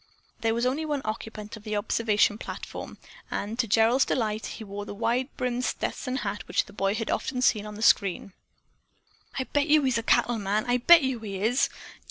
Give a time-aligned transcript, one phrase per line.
[0.39, 2.97] There was only one occupant of the observation platform,
[3.29, 7.11] and to Gerald's delight, he wore the wide brimmed Stetson hat which the boy had
[7.11, 8.33] often seen on the screen.
[9.37, 10.65] "I'll bet yo' he's a cattle man.
[10.67, 11.69] I bet yo' he is!"